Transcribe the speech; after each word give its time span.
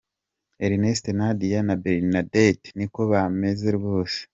Ernest, 0.65 1.05
nadia, 1.19 1.59
na 1.67 1.75
Bernadette 1.83 2.67
niko 2.77 3.01
bameze 3.11 3.67
rwose. 3.77 4.19